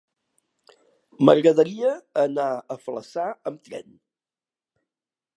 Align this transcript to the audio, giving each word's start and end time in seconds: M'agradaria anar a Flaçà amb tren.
M'agradaria 1.29 1.91
anar 2.23 2.47
a 2.55 2.77
Flaçà 2.85 3.27
amb 3.51 3.61
tren. 3.69 3.93